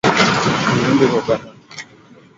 Kuvimba 0.65 1.03
kwa 1.11 1.19
bandama 1.27 1.49